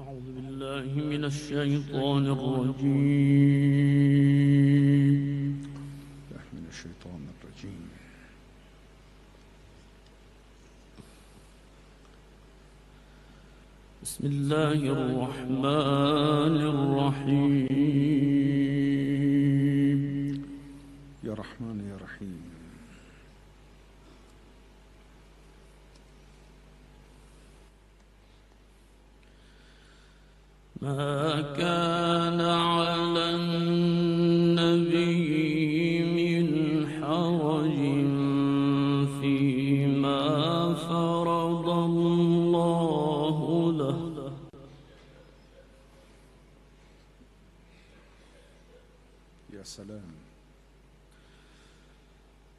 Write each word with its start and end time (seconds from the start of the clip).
أعوذ 0.00 0.28
بالله 0.36 0.84
من 1.12 1.24
الشيطان 1.24 2.24
الرجيم. 2.26 3.20
من 6.56 6.64
الشيطان 6.72 7.22
الرجيم. 7.34 7.84
بسم 14.02 14.22
الله 14.26 14.78
الرحمن 14.96 16.56
الرحيم. 16.72 17.66
يا 21.24 21.34
رحمن 21.34 21.76
يا 21.90 21.96
رحيم. 22.04 22.59
ما 30.82 31.40
كان 31.56 32.40
على 32.40 33.30
النبي 33.36 34.80
من 36.18 36.46
حرج 36.96 37.80
فيما 39.20 40.24
فرض 40.74 41.68
الله 41.68 43.38
له. 43.72 44.32
يا 49.52 49.64
سلام. 49.64 50.10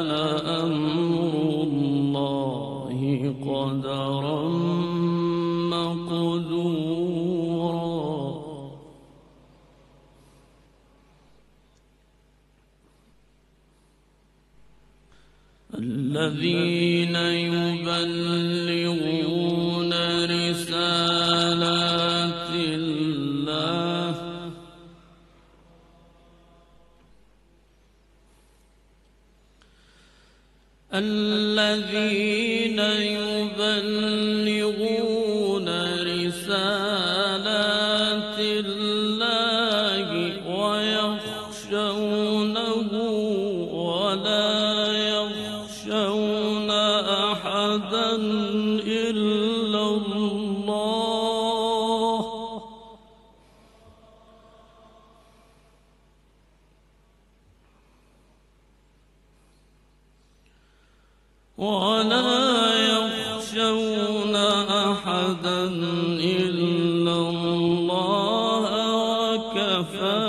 إلا 66.37 67.15
الله 67.31 68.65
وكفى 69.05 70.23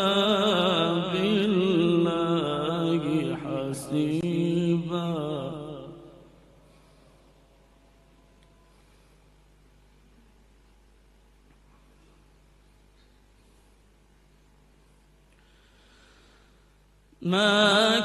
بالله 1.14 3.02
حسيبا. 3.44 5.10
ما 17.22 17.99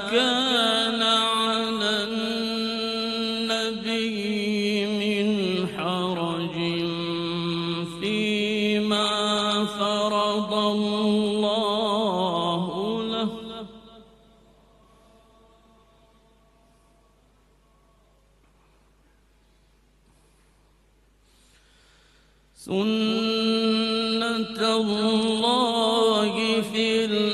الله 24.91 26.62
في 26.72 27.05
الذين 27.05 27.34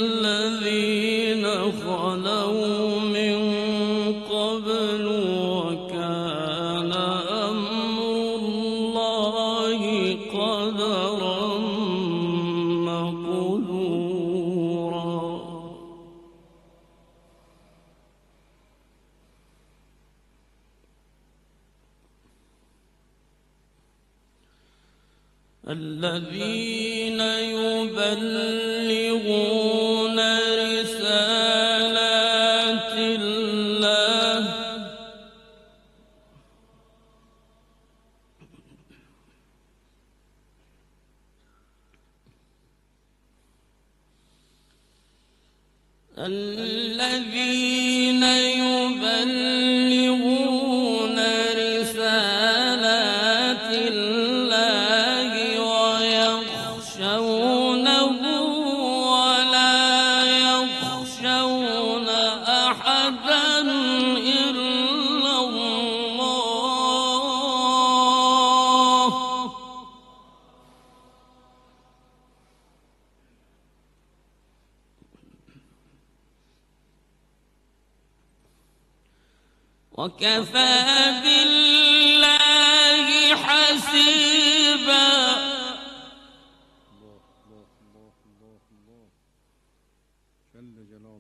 الذين 46.26 48.22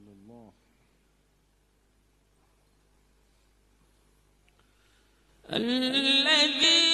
جلال 0.00 0.12
الله 0.12 0.52
الذين 5.50 6.89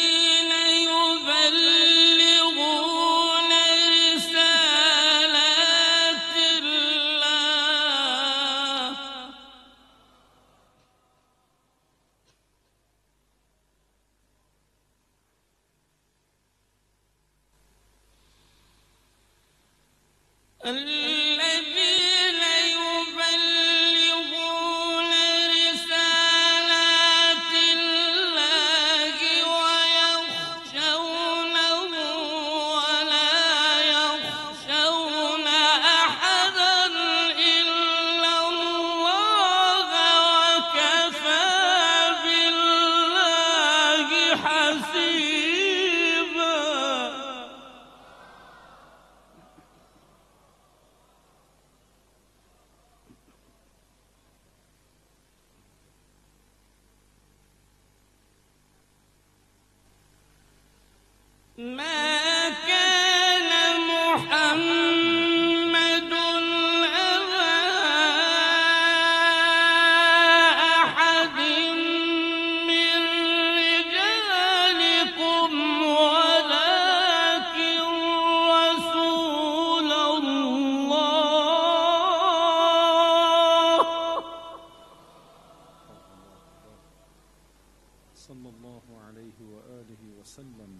صلى 88.28 88.49
الله 88.49 88.82
عليه 89.06 89.38
وآله 89.55 90.02
وسلم. 90.20 90.73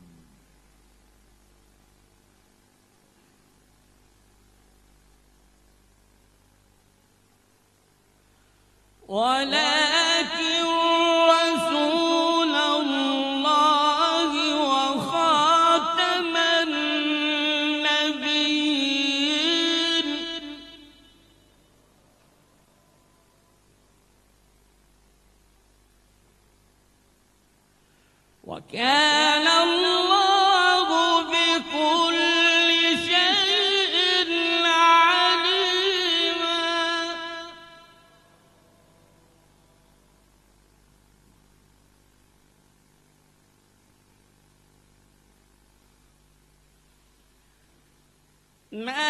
ولا 9.08 9.75
ما 48.76 49.06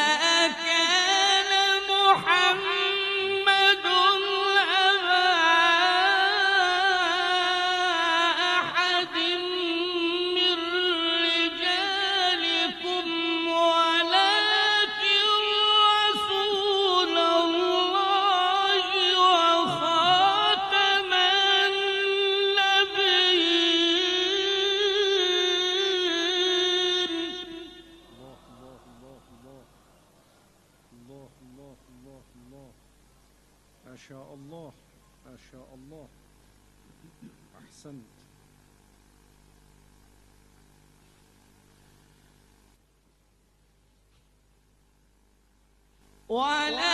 我。 46.28 46.85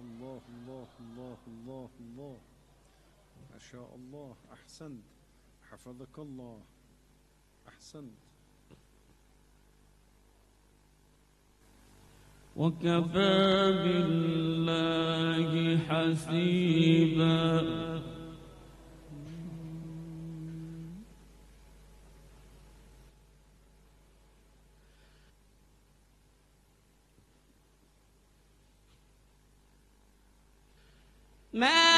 الله 0.00 0.40
الله 0.48 0.86
الله 1.00 1.00
الله 1.00 1.36
الله 1.48 1.88
الله. 2.00 2.36
ما 3.52 3.58
شاء 3.58 3.94
الله. 3.94 4.36
أحسنت. 4.52 5.02
حفظك 5.70 6.18
الله. 6.18 6.60
أحسنت. 7.68 8.18
وكفى 12.56 13.72
بالله 13.84 15.78
حسيبا. 15.78 17.93
man. 31.54 31.93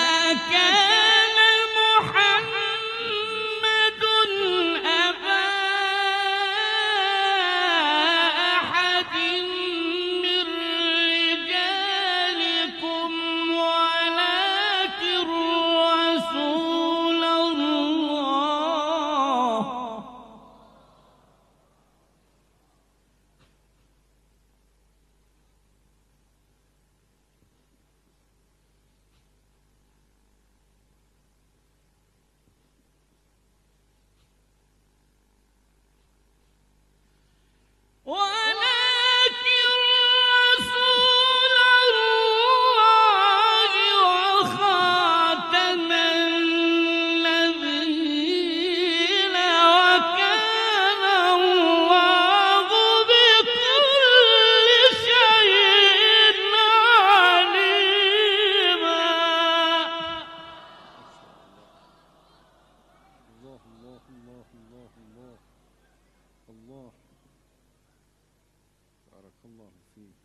الله 69.47 69.73
فيك. 69.95 70.17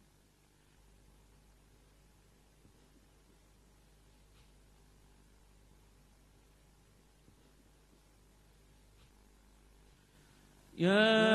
يا 10.74 11.31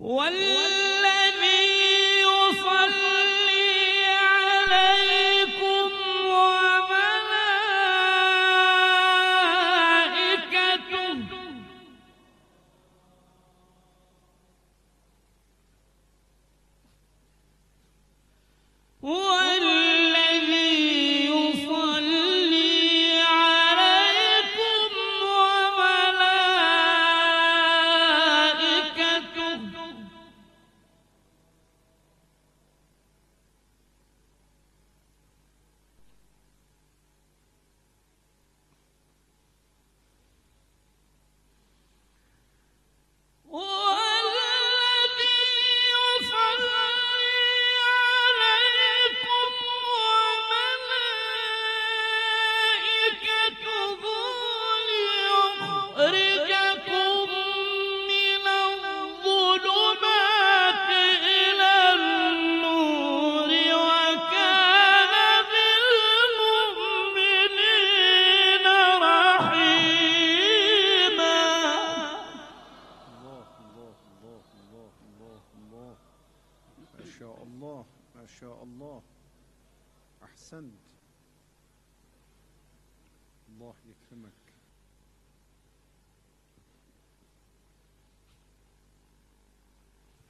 والذي 0.00 0.41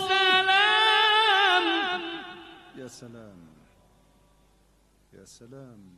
سلام. 0.08 1.66
يا 2.78 2.88
سلام. 2.88 3.40
يا 5.14 5.26
سلام. 5.26 5.98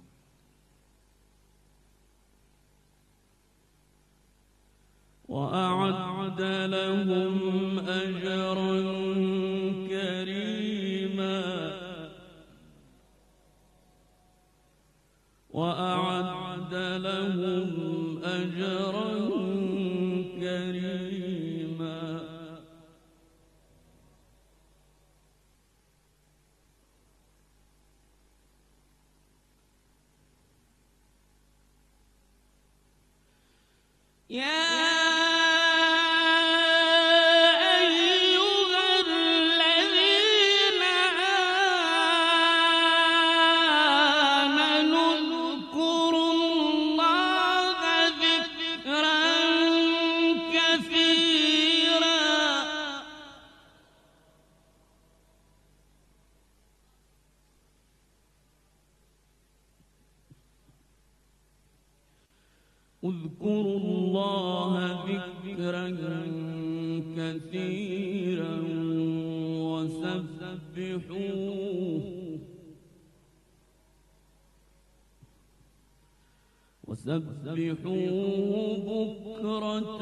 وأعد 5.29 6.41
لهم 6.41 7.79
أجرا 7.79 9.38
وأعد 15.49 16.73
لهم 16.73 18.23
أجرا 18.23 19.09
كريما. 20.39 21.99
يا 34.29 34.68
اذكروا 63.03 63.77
الله 63.79 64.73
ذكرا 65.09 65.87
كثيرا 67.17 68.55
وسبحوه 69.71 71.19
وسبحوه 76.87 78.47
بكرة 78.89 80.01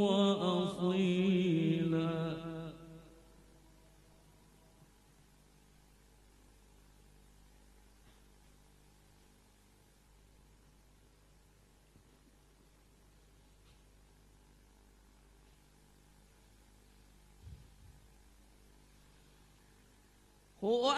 وأصيلا. 0.00 1.37
هو 20.68 20.90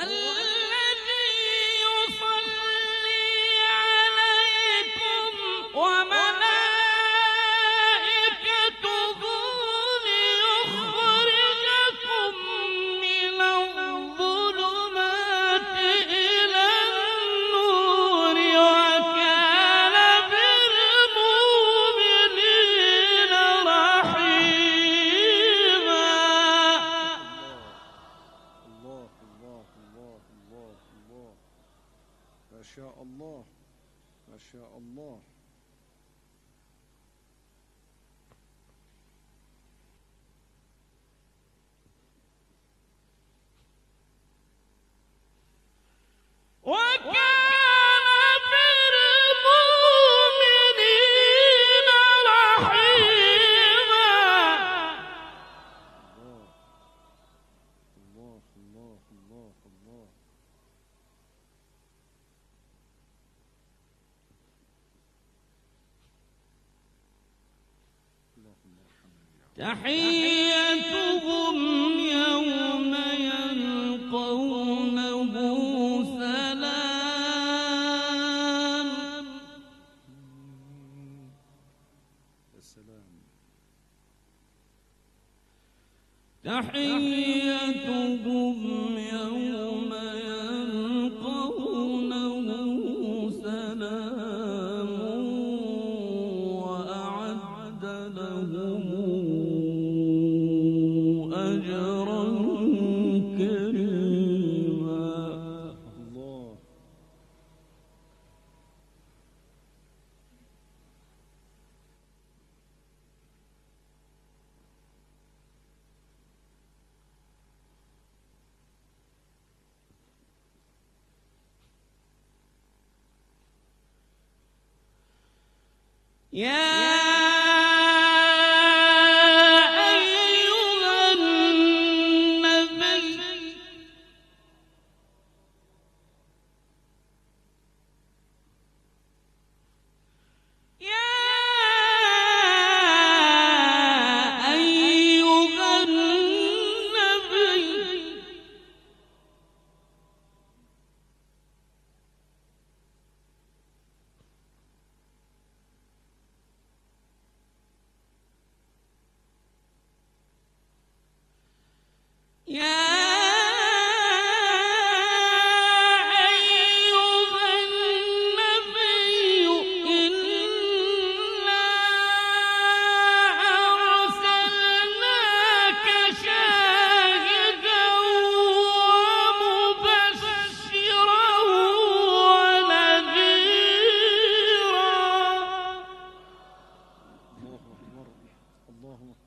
تحية 69.61 70.10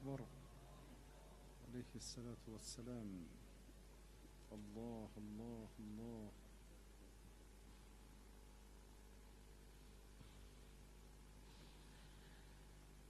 أكبر. 0.03 0.25
عليه 1.69 1.91
الصلاة 1.95 2.43
والسلام. 2.47 3.27
الله 4.51 5.09
الله 5.17 5.67
الله. 5.79 6.31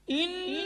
إن 0.09 0.62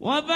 وبشر 0.00 0.33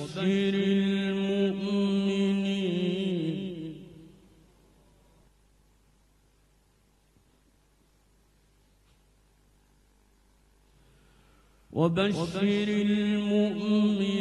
وبشر 0.00 0.54
المؤمنين 0.54 2.32
وبشر 11.72 12.68
المؤمنين 12.68 14.20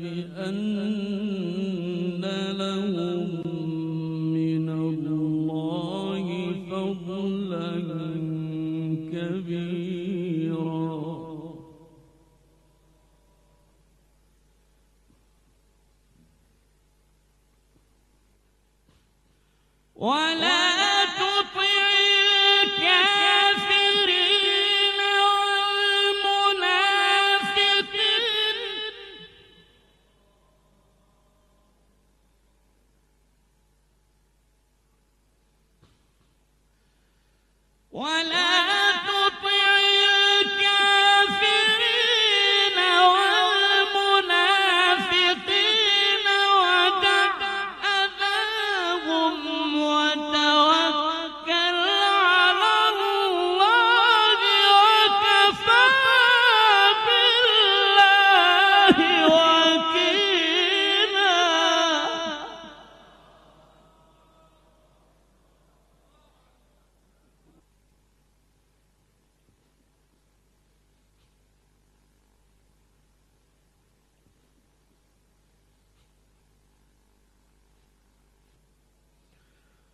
بأن 0.00 1.25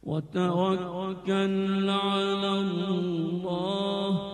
وتوكل 0.02 1.90
على 1.90 2.48
الله. 2.48 4.32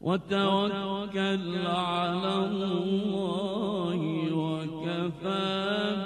وتوكل 0.00 1.66
على 1.66 2.34
الله 2.46 4.00
وكفى 4.34 6.05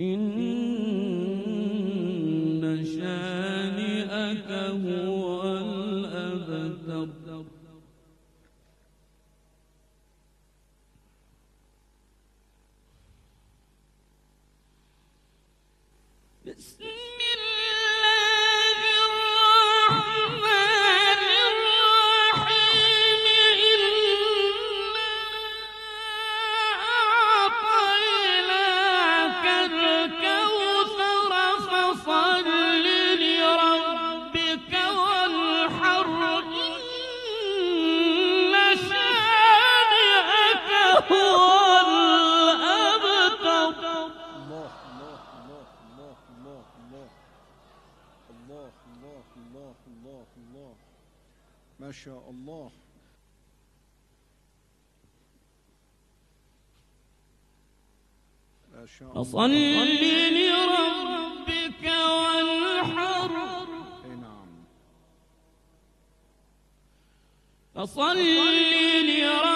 إن 0.00 0.49
ما 51.80 51.92
شاء 51.92 52.30
الله. 52.30 52.70
ما 58.74 58.86
فصل 58.86 59.50
لربك 60.30 61.84
والحر. 61.84 63.32
نعم. 64.08 64.64
فصل 67.74 68.16
لربك 68.18 69.49